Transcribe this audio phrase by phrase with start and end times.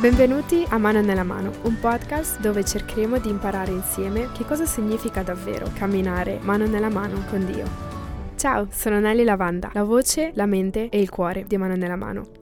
[0.00, 5.22] Benvenuti a Mano nella Mano, un podcast dove cercheremo di imparare insieme che cosa significa
[5.22, 7.66] davvero camminare mano nella mano con Dio.
[8.34, 12.39] Ciao, sono Nelly Lavanda, la voce, la mente e il cuore di Mano nella Mano.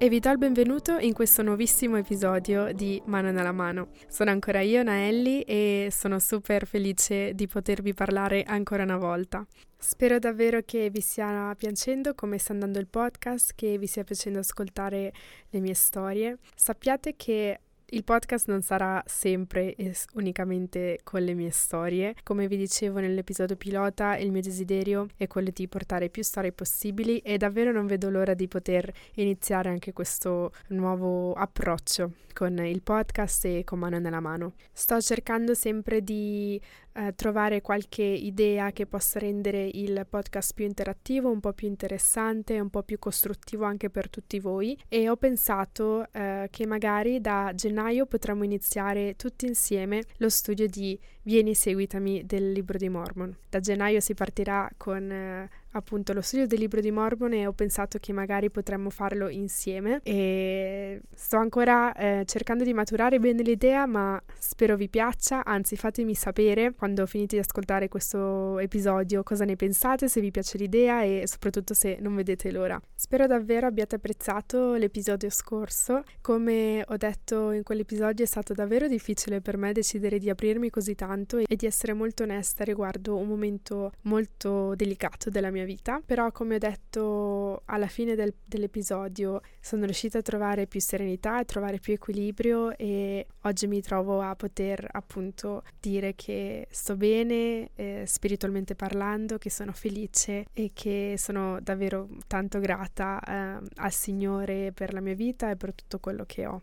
[0.00, 3.88] E vi do il benvenuto in questo nuovissimo episodio di Mano nella Mano.
[4.06, 9.44] Sono ancora io, Naelli, e sono super felice di potervi parlare ancora una volta.
[9.76, 14.38] Spero davvero che vi stia piacendo come sta andando il podcast, che vi stia piacendo
[14.38, 15.12] ascoltare
[15.50, 16.38] le mie storie.
[16.54, 17.58] Sappiate che
[17.90, 22.14] il podcast non sarà sempre e unicamente con le mie storie.
[22.22, 27.18] Come vi dicevo nell'episodio pilota, il mio desiderio è quello di portare più storie possibili
[27.18, 33.46] e davvero non vedo l'ora di poter iniziare anche questo nuovo approccio con il podcast
[33.46, 34.52] e con mano nella mano.
[34.72, 36.60] Sto cercando sempre di
[36.98, 42.58] eh, trovare qualche idea che possa rendere il podcast più interattivo, un po' più interessante,
[42.58, 47.52] un po' più costruttivo anche per tutti voi e ho pensato eh, che magari da
[47.54, 53.36] gennaio potremmo iniziare tutti insieme lo studio di Vieni seguitami del libro di Mormon.
[53.50, 57.98] Da gennaio si partirà con eh, appunto lo studio del libro di Mormone ho pensato
[57.98, 64.20] che magari potremmo farlo insieme e sto ancora eh, cercando di maturare bene l'idea ma
[64.38, 65.44] spero vi piaccia.
[65.44, 70.58] Anzi fatemi sapere quando finite di ascoltare questo episodio cosa ne pensate se vi piace
[70.58, 72.80] l'idea e soprattutto se non vedete l'ora.
[72.94, 76.02] Spero davvero abbiate apprezzato l'episodio scorso.
[76.20, 80.94] Come ho detto in quell'episodio è stato davvero difficile per me decidere di aprirmi così
[80.94, 86.00] tanto e di essere molto onesta riguardo un momento molto delicato della mia mia vita,
[86.04, 91.44] però come ho detto alla fine del, dell'episodio sono riuscita a trovare più serenità, a
[91.44, 98.04] trovare più equilibrio e oggi mi trovo a poter appunto dire che sto bene eh,
[98.06, 104.94] spiritualmente parlando, che sono felice e che sono davvero tanto grata eh, al Signore per
[104.94, 106.62] la mia vita e per tutto quello che ho.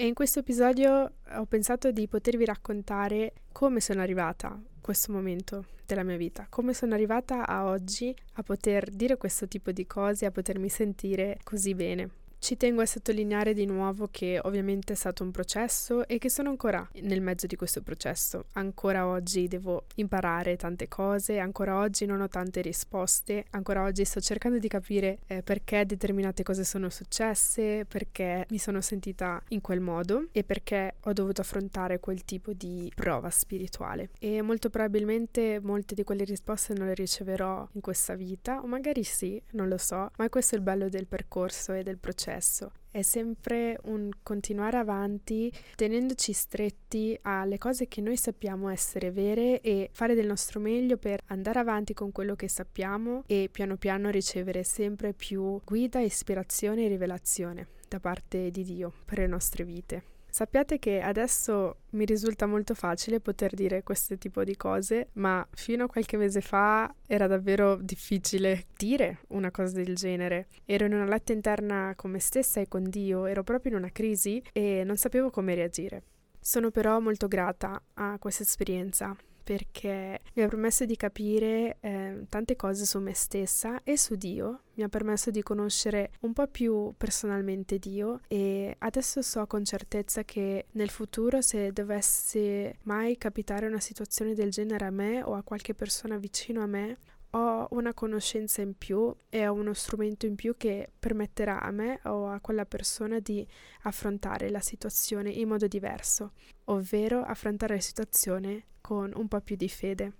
[0.00, 5.64] E in questo episodio ho pensato di potervi raccontare come sono arrivata a questo momento
[5.84, 10.24] della mia vita, come sono arrivata a oggi a poter dire questo tipo di cose,
[10.24, 12.10] a potermi sentire così bene.
[12.40, 16.48] Ci tengo a sottolineare di nuovo che ovviamente è stato un processo e che sono
[16.48, 18.44] ancora nel mezzo di questo processo.
[18.52, 24.20] Ancora oggi devo imparare tante cose, ancora oggi non ho tante risposte, ancora oggi sto
[24.20, 29.80] cercando di capire eh, perché determinate cose sono successe, perché mi sono sentita in quel
[29.80, 34.10] modo e perché ho dovuto affrontare quel tipo di prova spirituale.
[34.20, 39.02] E molto probabilmente molte di quelle risposte non le riceverò in questa vita, o magari
[39.02, 42.72] sì, non lo so, ma questo è il bello del percorso e del processo successo.
[42.90, 49.88] È sempre un continuare avanti tenendoci stretti alle cose che noi sappiamo essere vere e
[49.92, 54.64] fare del nostro meglio per andare avanti con quello che sappiamo e piano piano ricevere
[54.64, 60.17] sempre più guida, ispirazione e rivelazione da parte di Dio per le nostre vite.
[60.38, 65.82] Sappiate che adesso mi risulta molto facile poter dire questo tipo di cose, ma fino
[65.82, 70.46] a qualche mese fa era davvero difficile dire una cosa del genere.
[70.64, 73.90] Ero in una lotta interna con me stessa e con Dio, ero proprio in una
[73.90, 76.04] crisi e non sapevo come reagire.
[76.38, 79.16] Sono però molto grata a questa esperienza
[79.48, 84.64] perché mi ha permesso di capire eh, tante cose su me stessa e su Dio,
[84.74, 90.22] mi ha permesso di conoscere un po' più personalmente Dio e adesso so con certezza
[90.22, 95.42] che nel futuro se dovesse mai capitare una situazione del genere a me o a
[95.42, 96.98] qualche persona vicino a me,
[97.30, 102.00] ho una conoscenza in più e ho uno strumento in più che permetterà a me
[102.04, 103.46] o a quella persona di
[103.82, 106.32] affrontare la situazione in modo diverso,
[106.64, 110.12] ovvero affrontare la situazione con un po' più di fede.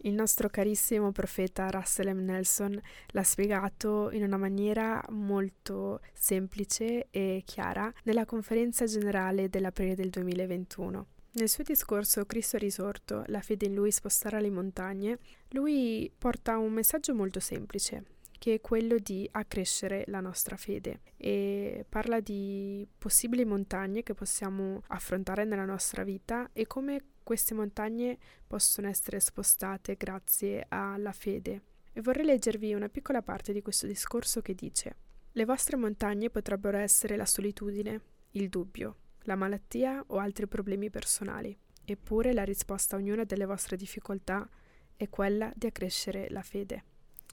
[0.00, 2.24] Il nostro carissimo profeta Russell M.
[2.24, 2.78] Nelson
[3.08, 11.06] l'ha spiegato in una maniera molto semplice e chiara nella conferenza generale dell'aprile del 2021.
[11.36, 15.18] Nel suo discorso Cristo risorto, la fede in lui sposterà le montagne,
[15.50, 18.04] lui porta un messaggio molto semplice,
[18.38, 24.80] che è quello di accrescere la nostra fede e parla di possibili montagne che possiamo
[24.86, 28.16] affrontare nella nostra vita e come queste montagne
[28.46, 31.60] possono essere spostate grazie alla fede.
[31.92, 34.96] E vorrei leggervi una piccola parte di questo discorso che dice
[35.32, 38.00] Le vostre montagne potrebbero essere la solitudine,
[38.30, 38.96] il dubbio,
[39.26, 41.56] la malattia o altri problemi personali.
[41.84, 44.48] Eppure la risposta a ognuna delle vostre difficoltà
[44.96, 46.84] è quella di accrescere la fede.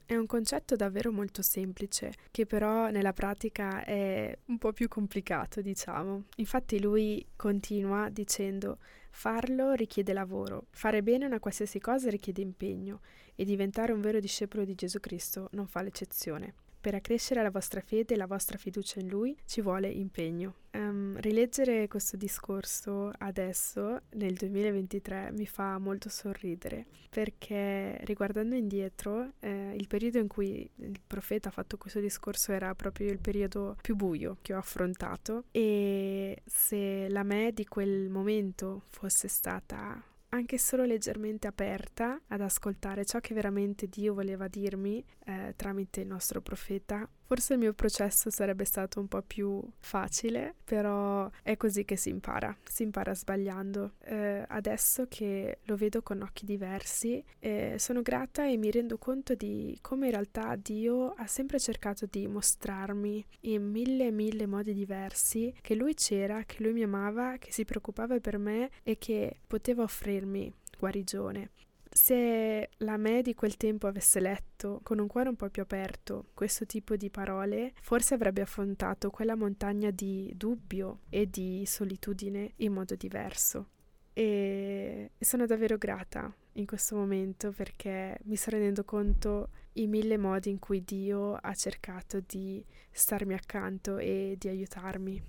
[0.06, 5.62] È un concetto davvero molto semplice, che però nella pratica è un po' più complicato,
[5.62, 6.26] diciamo.
[6.36, 8.80] Infatti lui continua dicendo
[9.12, 13.00] farlo richiede lavoro, fare bene una qualsiasi cosa richiede impegno
[13.36, 16.56] e diventare un vero discepolo di Gesù Cristo non fa l'eccezione.
[16.84, 20.56] Per accrescere la vostra fede e la vostra fiducia in Lui ci vuole impegno.
[20.72, 29.74] Um, rileggere questo discorso adesso, nel 2023, mi fa molto sorridere perché riguardando indietro, eh,
[29.78, 33.96] il periodo in cui il profeta ha fatto questo discorso era proprio il periodo più
[33.96, 40.04] buio che ho affrontato e se la me di quel momento fosse stata
[40.34, 46.08] anche solo leggermente aperta ad ascoltare ciò che veramente Dio voleva dirmi eh, tramite il
[46.08, 51.84] nostro profeta, Forse il mio processo sarebbe stato un po' più facile, però è così
[51.84, 53.94] che si impara, si impara sbagliando.
[54.04, 59.34] Eh, adesso che lo vedo con occhi diversi, eh, sono grata e mi rendo conto
[59.34, 64.72] di come in realtà Dio ha sempre cercato di mostrarmi in mille e mille modi
[64.72, 69.38] diversi che Lui c'era, che Lui mi amava, che si preoccupava per me e che
[69.48, 71.50] poteva offrirmi guarigione.
[71.96, 76.26] Se la me di quel tempo avesse letto con un cuore un po' più aperto
[76.34, 82.74] questo tipo di parole, forse avrebbe affrontato quella montagna di dubbio e di solitudine in
[82.74, 83.68] modo diverso.
[84.12, 90.50] E sono davvero grata in questo momento perché mi sto rendendo conto i mille modi
[90.50, 95.22] in cui Dio ha cercato di starmi accanto e di aiutarmi.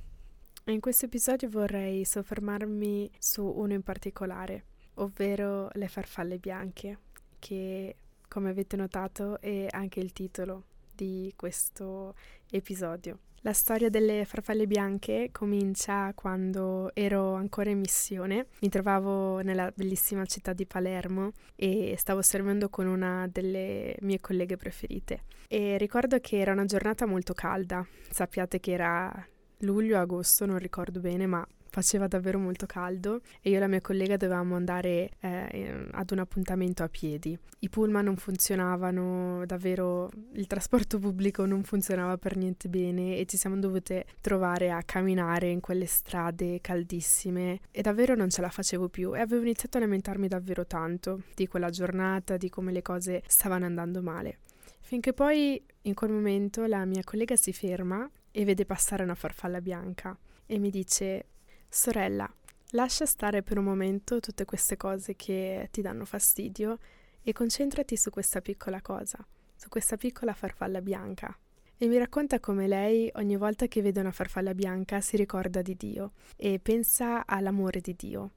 [0.66, 4.64] In questo episodio vorrei soffermarmi su uno in particolare
[4.94, 6.98] ovvero le farfalle bianche,
[7.38, 7.96] che
[8.28, 10.64] come avete notato è anche il titolo
[10.94, 12.14] di questo
[12.50, 13.18] episodio.
[13.46, 18.46] La storia delle farfalle bianche comincia quando ero ancora in missione.
[18.60, 24.56] Mi trovavo nella bellissima città di Palermo e stavo servendo con una delle mie colleghe
[24.56, 25.24] preferite.
[25.46, 27.86] E ricordo che era una giornata molto calda.
[28.08, 29.12] Sappiate che era
[29.58, 34.16] luglio-agosto, non ricordo bene, ma faceva davvero molto caldo e io e la mia collega
[34.16, 37.36] dovevamo andare eh, ad un appuntamento a piedi.
[37.58, 43.36] I pullman non funzionavano, davvero il trasporto pubblico non funzionava per niente bene e ci
[43.36, 48.88] siamo dovute trovare a camminare in quelle strade caldissime e davvero non ce la facevo
[48.88, 53.24] più e avevo iniziato a lamentarmi davvero tanto di quella giornata, di come le cose
[53.26, 54.38] stavano andando male.
[54.80, 59.60] Finché poi in quel momento la mia collega si ferma e vede passare una farfalla
[59.60, 60.16] bianca
[60.46, 61.26] e mi dice
[61.74, 62.32] Sorella,
[62.70, 66.78] lascia stare per un momento tutte queste cose che ti danno fastidio
[67.20, 69.18] e concentrati su questa piccola cosa,
[69.56, 71.36] su questa piccola farfalla bianca.
[71.76, 75.74] E mi racconta come lei ogni volta che vede una farfalla bianca si ricorda di
[75.74, 78.30] Dio e pensa all'amore di Dio.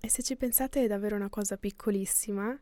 [0.00, 2.58] E se ci pensate è davvero una cosa piccolissima,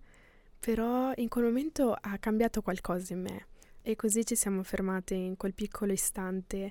[0.60, 3.46] però in quel momento ha cambiato qualcosa in me.
[3.80, 6.70] E così ci siamo fermate in quel piccolo istante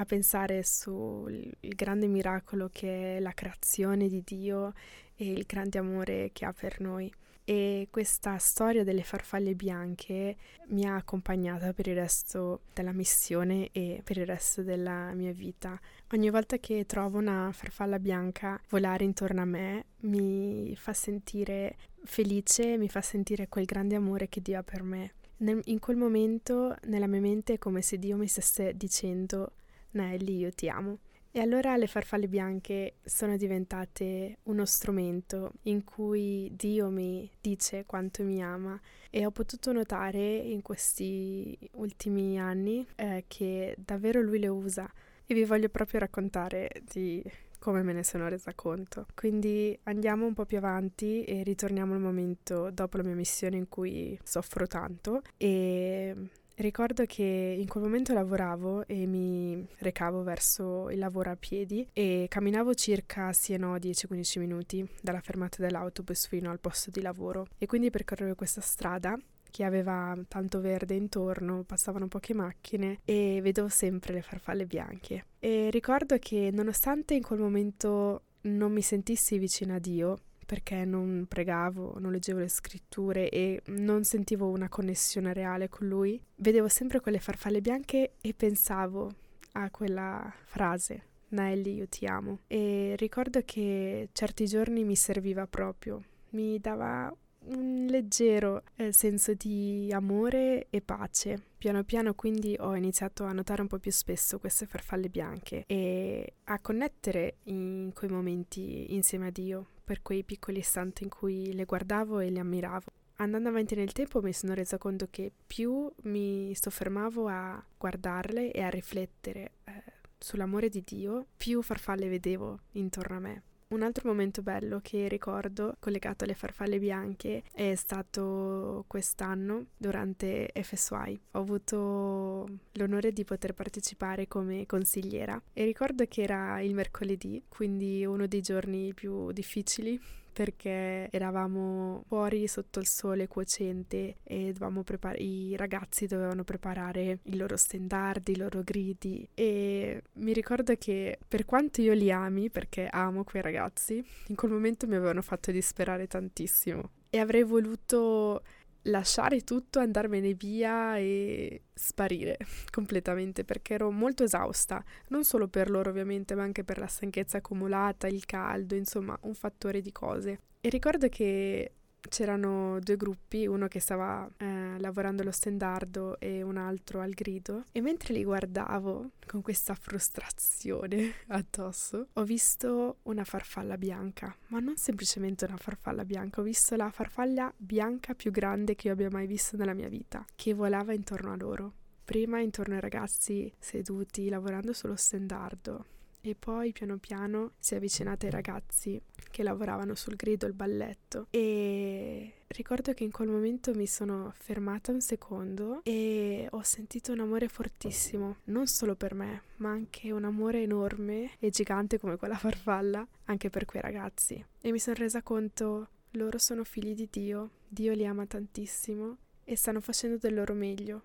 [0.00, 4.72] a pensare sul grande miracolo che è la creazione di Dio
[5.16, 7.12] e il grande amore che ha per noi.
[7.44, 10.36] E questa storia delle farfalle bianche
[10.68, 15.80] mi ha accompagnata per il resto della missione e per il resto della mia vita.
[16.12, 22.76] Ogni volta che trovo una farfalla bianca volare intorno a me mi fa sentire felice,
[22.76, 25.14] mi fa sentire quel grande amore che Dio ha per me.
[25.38, 29.52] in quel momento nella mia mente è come se Dio mi stesse dicendo
[29.92, 30.98] Nelly, io ti amo.
[31.30, 38.24] E allora le farfalle bianche sono diventate uno strumento in cui Dio mi dice quanto
[38.24, 38.80] mi ama
[39.10, 44.90] e ho potuto notare in questi ultimi anni eh, che davvero lui le usa
[45.26, 47.22] e vi voglio proprio raccontare di
[47.58, 49.06] come me ne sono resa conto.
[49.14, 53.68] Quindi andiamo un po' più avanti e ritorniamo al momento dopo la mia missione in
[53.68, 56.14] cui soffro tanto e
[56.58, 62.26] Ricordo che in quel momento lavoravo e mi recavo verso il lavoro a piedi e
[62.28, 67.46] camminavo circa sì e no 10-15 minuti dalla fermata dell'autobus fino al posto di lavoro
[67.58, 69.16] e quindi percorrevo questa strada
[69.48, 75.26] che aveva tanto verde intorno, passavano poche macchine e vedevo sempre le farfalle bianche.
[75.38, 81.26] E ricordo che nonostante in quel momento non mi sentissi vicina a Dio, perché non
[81.28, 87.00] pregavo, non leggevo le scritture e non sentivo una connessione reale con lui, vedevo sempre
[87.00, 89.12] quelle farfalle bianche e pensavo
[89.52, 91.02] a quella frase.
[91.28, 92.38] Nelly, io ti amo.
[92.46, 97.14] E ricordo che certi giorni mi serviva proprio, mi dava
[97.48, 101.42] un leggero eh, senso di amore e pace.
[101.58, 106.34] Piano piano quindi ho iniziato a notare un po' più spesso queste farfalle bianche e
[106.44, 111.64] a connettere in quei momenti insieme a Dio, per quei piccoli istanti in cui le
[111.64, 112.86] guardavo e le ammiravo.
[113.20, 118.62] Andando avanti nel tempo mi sono resa conto che più mi soffermavo a guardarle e
[118.62, 119.82] a riflettere eh,
[120.16, 123.42] sull'amore di Dio, più farfalle vedevo intorno a me.
[123.70, 131.20] Un altro momento bello che ricordo collegato alle farfalle bianche è stato quest'anno durante FSY.
[131.32, 138.06] Ho avuto l'onore di poter partecipare come consigliera e ricordo che era il mercoledì, quindi
[138.06, 140.00] uno dei giorni più difficili
[140.38, 144.54] perché eravamo fuori sotto il sole cuocente e
[144.84, 151.18] prepar- i ragazzi dovevano preparare i loro stendardi, i loro gridi e mi ricordo che
[151.26, 155.50] per quanto io li ami, perché amo quei ragazzi, in quel momento mi avevano fatto
[155.50, 158.42] disperare tantissimo e avrei voluto
[158.82, 162.38] lasciare tutto, andarmene via e sparire
[162.70, 167.38] completamente perché ero molto esausta, non solo per loro ovviamente, ma anche per la stanchezza
[167.38, 170.40] accumulata, il caldo, insomma, un fattore di cose.
[170.60, 171.72] E ricordo che
[172.08, 177.64] c'erano due gruppi, uno che stava eh, lavorando allo stendardo e un altro al grido
[177.72, 184.76] e mentre li guardavo con questa frustrazione addosso ho visto una farfalla bianca, ma non
[184.76, 189.26] semplicemente una farfalla bianca, ho visto la farfalla bianca più grande che io abbia mai
[189.26, 191.72] visto nella mia vita, che volava intorno a loro.
[192.04, 195.84] Prima intorno ai ragazzi seduti lavorando sullo stendardo
[196.20, 201.26] e poi piano piano si è avvicinata ai ragazzi che lavoravano sul grido, il balletto
[201.30, 207.20] e ricordo che in quel momento mi sono fermata un secondo e ho sentito un
[207.20, 212.36] amore fortissimo, non solo per me, ma anche un amore enorme e gigante come quella
[212.36, 214.44] farfalla, anche per quei ragazzi.
[214.60, 219.56] E mi sono resa conto, loro sono figli di Dio, Dio li ama tantissimo e
[219.56, 221.02] stanno facendo del loro meglio.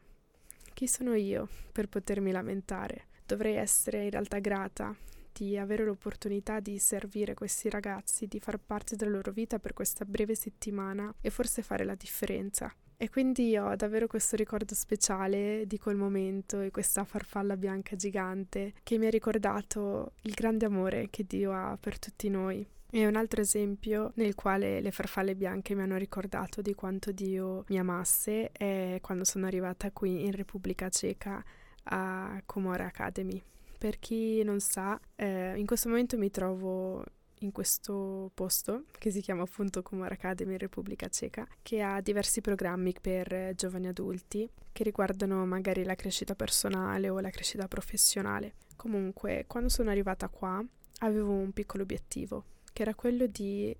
[0.73, 3.07] Chi sono io per potermi lamentare?
[3.25, 4.95] Dovrei essere in realtà grata
[5.33, 10.05] di avere l'opportunità di servire questi ragazzi, di far parte della loro vita per questa
[10.05, 12.73] breve settimana e forse fare la differenza.
[12.95, 18.73] E quindi ho davvero questo ricordo speciale di quel momento e questa farfalla bianca gigante
[18.83, 22.65] che mi ha ricordato il grande amore che Dio ha per tutti noi.
[22.89, 27.65] E un altro esempio nel quale le farfalle bianche mi hanno ricordato di quanto Dio
[27.69, 31.43] mi amasse è quando sono arrivata qui in Repubblica Ceca
[31.83, 33.41] a Comore Academy.
[33.77, 37.03] Per chi non sa, eh, in questo momento mi trovo
[37.39, 42.41] in questo posto che si chiama appunto Comore Academy in Repubblica Ceca, che ha diversi
[42.41, 48.55] programmi per giovani adulti che riguardano magari la crescita personale o la crescita professionale.
[48.75, 50.63] Comunque, quando sono arrivata qua,
[50.99, 53.75] avevo un piccolo obiettivo, che era quello di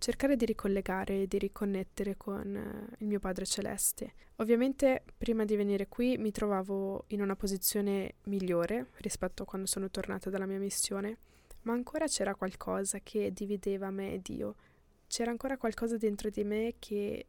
[0.00, 4.14] cercare di ricollegare e di riconnettere con eh, il mio Padre Celeste.
[4.36, 9.90] Ovviamente prima di venire qui mi trovavo in una posizione migliore rispetto a quando sono
[9.90, 11.18] tornata dalla mia missione,
[11.62, 14.54] ma ancora c'era qualcosa che divideva me e Dio.
[15.06, 17.26] C'era ancora qualcosa dentro di me che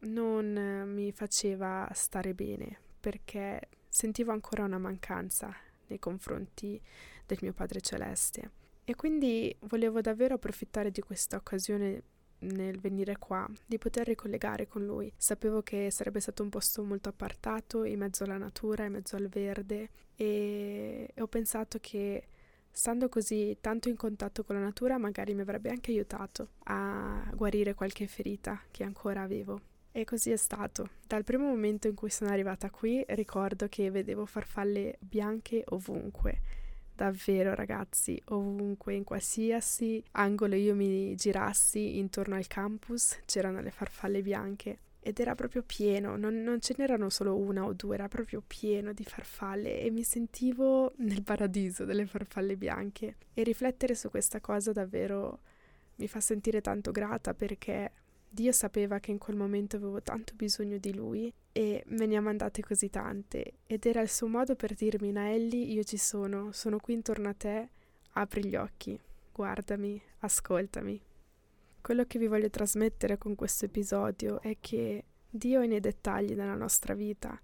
[0.00, 5.54] non eh, mi faceva stare bene, perché sentivo ancora una mancanza
[5.88, 6.80] nei confronti
[7.26, 8.57] del mio Padre Celeste.
[8.88, 12.02] E quindi volevo davvero approfittare di questa occasione
[12.38, 15.12] nel venire qua, di poter ricollegare con lui.
[15.14, 19.28] Sapevo che sarebbe stato un posto molto appartato, in mezzo alla natura, in mezzo al
[19.28, 22.28] verde e ho pensato che
[22.70, 27.74] stando così tanto in contatto con la natura magari mi avrebbe anche aiutato a guarire
[27.74, 29.60] qualche ferita che ancora avevo.
[29.92, 30.92] E così è stato.
[31.06, 36.67] Dal primo momento in cui sono arrivata qui ricordo che vedevo farfalle bianche ovunque
[36.98, 44.20] davvero ragazzi, ovunque, in qualsiasi angolo io mi girassi intorno al campus c'erano le farfalle
[44.20, 48.42] bianche ed era proprio pieno, non, non, ce n'erano solo una o due, era proprio
[48.44, 53.14] pieno di farfalle e mi sentivo nel paradiso delle farfalle bianche.
[53.32, 55.38] E riflettere su questa cosa davvero
[55.96, 57.92] mi fa sentire tanto grata perché
[58.30, 62.20] Dio sapeva che in quel momento avevo tanto bisogno di Lui e me ne ha
[62.20, 63.54] mandate così tante.
[63.66, 67.34] Ed era il suo modo per dirmi Naelli io ci sono, sono qui intorno a
[67.34, 67.68] te,
[68.12, 68.98] apri gli occhi,
[69.32, 71.00] guardami, ascoltami.
[71.80, 76.54] Quello che vi voglio trasmettere con questo episodio è che Dio è nei dettagli della
[76.54, 77.40] nostra vita,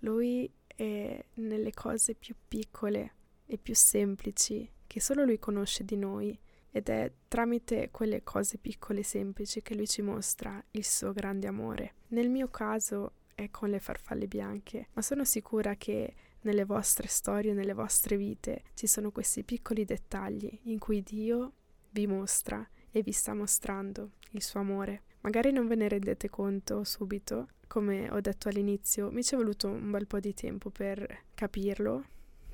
[0.00, 3.12] Lui è nelle cose più piccole
[3.46, 6.36] e più semplici che solo Lui conosce di noi
[6.76, 11.46] ed è tramite quelle cose piccole e semplici che lui ci mostra il suo grande
[11.46, 11.94] amore.
[12.08, 17.52] Nel mio caso è con le farfalle bianche, ma sono sicura che nelle vostre storie,
[17.52, 21.52] nelle vostre vite ci sono questi piccoli dettagli in cui Dio
[21.90, 25.02] vi mostra e vi sta mostrando il suo amore.
[25.20, 29.68] Magari non ve ne rendete conto subito, come ho detto all'inizio, mi ci è voluto
[29.68, 32.04] un bel po' di tempo per capirlo,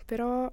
[0.05, 0.53] però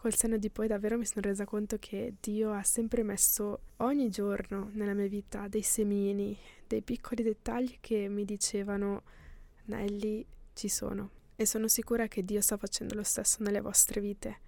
[0.00, 4.08] Col senno di poi davvero mi sono resa conto che Dio ha sempre messo ogni
[4.08, 6.34] giorno nella mia vita dei semini,
[6.66, 9.02] dei piccoli dettagli che mi dicevano
[9.64, 11.10] Nelly ci sono.
[11.36, 14.38] E sono sicura che Dio sta facendo lo stesso nelle vostre vite.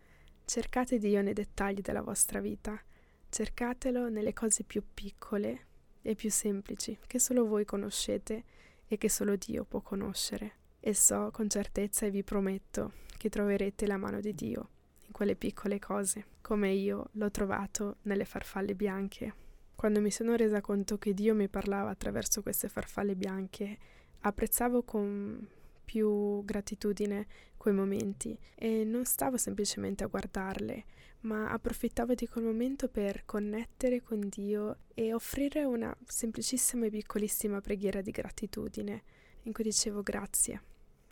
[0.46, 2.82] Cercate Dio nei dettagli della vostra vita.
[3.28, 5.66] Cercatelo nelle cose più piccole
[6.00, 8.44] e più semplici che solo voi conoscete
[8.88, 10.52] e che solo Dio può conoscere.
[10.80, 14.68] E so con certezza e vi prometto che troverete la mano di Dio
[15.12, 19.34] in quelle piccole cose, come io l'ho trovato nelle farfalle bianche.
[19.76, 23.78] Quando mi sono resa conto che Dio mi parlava attraverso queste farfalle bianche,
[24.20, 25.46] apprezzavo con
[25.84, 27.26] più gratitudine
[27.58, 30.84] quei momenti e non stavo semplicemente a guardarle,
[31.20, 37.60] ma approfittavo di quel momento per connettere con Dio e offrire una semplicissima e piccolissima
[37.60, 39.02] preghiera di gratitudine
[39.42, 40.62] in cui dicevo grazie,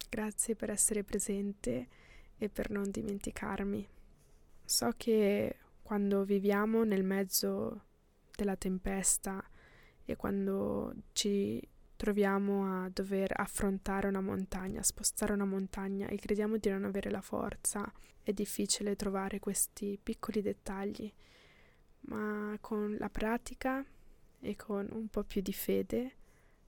[0.08, 1.88] grazie per essere presente
[2.40, 3.86] e per non dimenticarmi.
[4.64, 7.84] So che quando viviamo nel mezzo
[8.34, 9.44] della tempesta
[10.04, 11.60] e quando ci
[11.96, 17.20] troviamo a dover affrontare una montagna, spostare una montagna e crediamo di non avere la
[17.20, 17.92] forza,
[18.22, 21.12] è difficile trovare questi piccoli dettagli,
[22.06, 23.84] ma con la pratica
[24.40, 26.14] e con un po' più di fede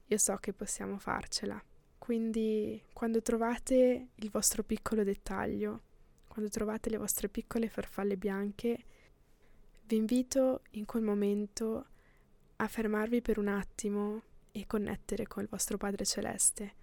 [0.05, 1.59] io so che possiamo farcela.
[2.03, 5.83] Quindi quando trovate il vostro piccolo dettaglio,
[6.27, 8.83] quando trovate le vostre piccole farfalle bianche,
[9.85, 11.85] vi invito in quel momento
[12.57, 16.73] a fermarvi per un attimo e connettere con il vostro Padre Celeste.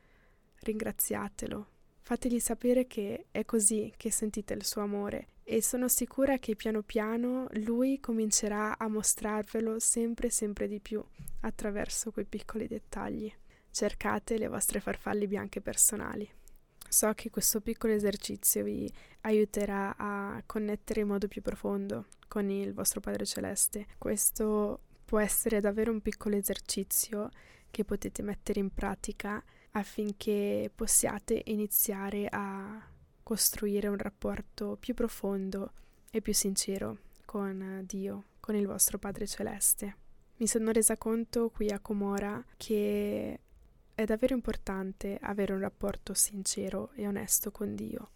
[0.60, 1.66] Ringraziatelo,
[2.00, 6.80] fategli sapere che è così che sentite il suo amore e sono sicura che piano
[6.80, 11.04] piano lui comincerà a mostrarvelo sempre sempre di più
[11.40, 13.30] attraverso quei piccoli dettagli.
[13.70, 16.28] Cercate le vostre farfalle bianche personali.
[16.88, 22.74] So che questo piccolo esercizio vi aiuterà a connettere in modo più profondo con il
[22.74, 23.86] vostro Padre Celeste.
[23.96, 27.30] Questo può essere davvero un piccolo esercizio
[27.70, 32.80] che potete mettere in pratica affinché possiate iniziare a
[33.22, 35.72] costruire un rapporto più profondo
[36.10, 39.96] e più sincero con Dio, con il vostro Padre Celeste.
[40.38, 43.38] Mi sono resa conto qui a Comora che
[44.00, 48.10] è davvero importante avere un rapporto sincero e onesto con Dio.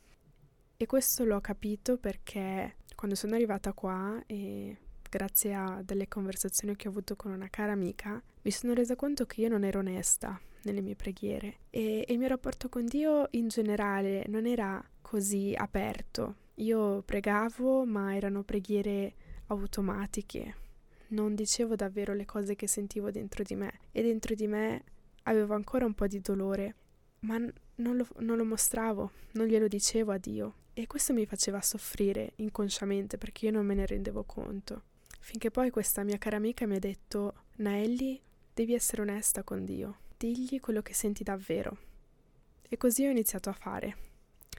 [0.79, 4.77] E questo l'ho capito perché quando sono arrivata qua e
[5.11, 9.27] grazie a delle conversazioni che ho avuto con una cara amica, mi sono resa conto
[9.27, 13.49] che io non ero onesta nelle mie preghiere e, il mio rapporto con Dio in
[13.49, 16.37] generale non era così aperto.
[16.57, 19.15] Io pregavo, ma erano preghiere
[19.49, 20.63] automatiche.
[21.09, 24.85] Non dicevo davvero le cose che sentivo dentro di me e dentro di me
[25.25, 26.75] avevo ancora un po' di dolore,
[27.21, 30.55] ma non lo, non lo mostravo, non glielo dicevo a Dio.
[30.75, 34.83] E questo mi faceva soffrire inconsciamente perché io non me ne rendevo conto.
[35.21, 38.21] Finché poi questa mia cara amica mi ha detto, Naelli,
[38.53, 41.77] devi essere onesta con Dio, digli quello che senti davvero.
[42.69, 43.97] E così ho iniziato a fare.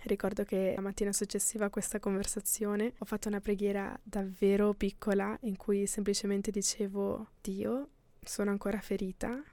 [0.04, 5.58] Ricordo che la mattina successiva a questa conversazione ho fatto una preghiera davvero piccola in
[5.58, 7.89] cui semplicemente dicevo, Dio,
[8.23, 9.43] sono ancora ferita,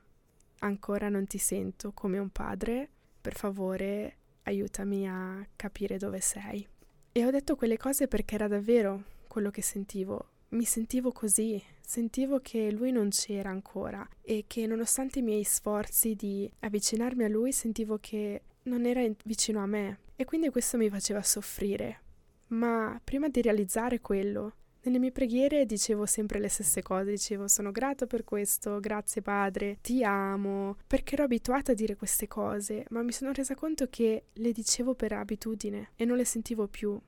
[0.63, 2.89] ancora non ti sento come un padre,
[3.21, 6.67] per favore aiutami a capire dove sei.
[7.13, 12.41] E ho detto quelle cose perché era davvero quello che sentivo, mi sentivo così, sentivo
[12.41, 17.53] che lui non c'era ancora e che nonostante i miei sforzi di avvicinarmi a lui
[17.53, 22.01] sentivo che non era vicino a me e quindi questo mi faceva soffrire.
[22.49, 27.71] Ma prima di realizzare quello, nelle mie preghiere dicevo sempre le stesse cose, dicevo sono
[27.71, 33.03] grato per questo, grazie padre, ti amo, perché ero abituata a dire queste cose, ma
[33.03, 37.01] mi sono resa conto che le dicevo per abitudine e non le sentivo più.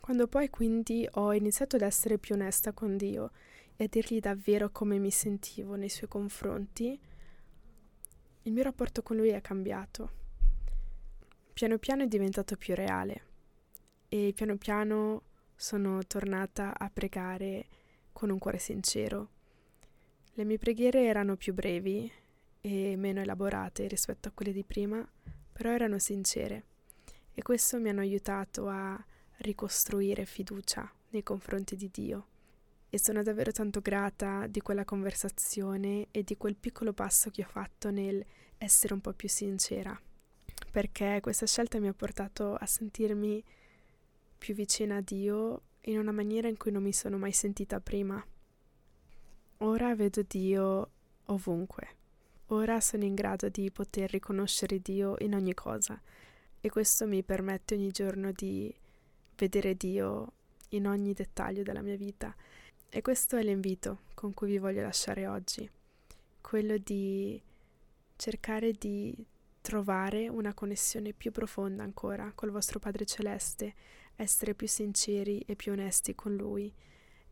[0.00, 3.30] Quando poi quindi ho iniziato ad essere più onesta con Dio
[3.76, 7.00] e a dirgli davvero come mi sentivo nei suoi confronti,
[8.42, 10.22] il mio rapporto con lui è cambiato.
[11.54, 13.22] Piano piano è diventato più reale
[14.08, 15.22] e piano piano
[15.56, 17.66] sono tornata a pregare
[18.12, 19.30] con un cuore sincero.
[20.34, 22.10] Le mie preghiere erano più brevi
[22.60, 25.06] e meno elaborate rispetto a quelle di prima,
[25.52, 26.64] però erano sincere
[27.34, 29.02] e questo mi hanno aiutato a
[29.38, 32.26] ricostruire fiducia nei confronti di Dio.
[32.88, 37.48] E sono davvero tanto grata di quella conversazione e di quel piccolo passo che ho
[37.48, 38.24] fatto nel
[38.56, 40.00] essere un po' più sincera,
[40.70, 43.42] perché questa scelta mi ha portato a sentirmi
[44.44, 48.22] più vicina a Dio in una maniera in cui non mi sono mai sentita prima.
[49.58, 50.90] Ora vedo Dio
[51.24, 51.88] ovunque.
[52.48, 55.98] Ora sono in grado di poter riconoscere Dio in ogni cosa
[56.60, 58.70] e questo mi permette ogni giorno di
[59.34, 60.32] vedere Dio
[60.70, 62.36] in ogni dettaglio della mia vita.
[62.90, 65.66] E questo è l'invito con cui vi voglio lasciare oggi,
[66.42, 67.40] quello di
[68.16, 69.26] cercare di
[69.62, 73.74] trovare una connessione più profonda ancora col vostro Padre Celeste,
[74.16, 76.72] essere più sinceri e più onesti con Lui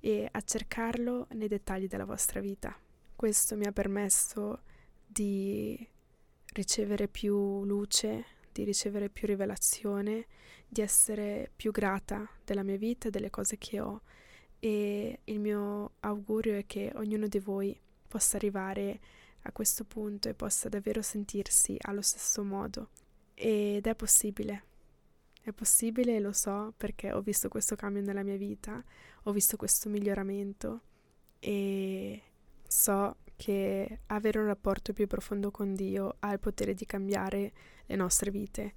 [0.01, 2.77] e a cercarlo nei dettagli della vostra vita.
[3.15, 4.63] Questo mi ha permesso
[5.07, 5.89] di
[6.55, 10.27] ricevere più luce, di ricevere più rivelazione,
[10.67, 14.03] di essere più grata della mia vita e delle cose che ho
[14.65, 19.01] e il mio augurio è che ognuno di voi possa arrivare
[19.43, 22.91] a questo punto e possa davvero sentirsi allo stesso modo.
[23.35, 24.72] Ed è possibile.
[25.45, 28.83] È possibile lo so perché ho visto questo cambio nella mia vita,
[29.25, 30.83] ho visto questo miglioramento
[31.41, 32.23] e
[32.65, 37.53] so che avere un rapporto più profondo con Dio ha il potere di cambiare
[37.87, 38.73] le nostre vite,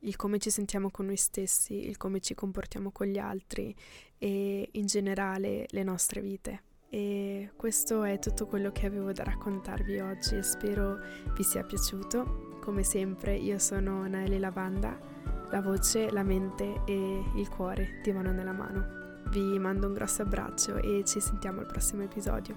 [0.00, 3.74] il come ci sentiamo con noi stessi, il come ci comportiamo con gli altri
[4.18, 6.62] e in generale le nostre vite.
[6.90, 10.98] E questo è tutto quello che avevo da raccontarvi oggi spero
[11.34, 12.58] vi sia piaciuto.
[12.60, 15.11] Come sempre io sono Naeli Lavanda,
[15.52, 19.20] la voce, la mente e il cuore di mano nella mano.
[19.28, 22.56] Vi mando un grosso abbraccio e ci sentiamo al prossimo episodio.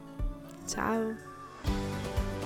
[0.66, 2.45] Ciao!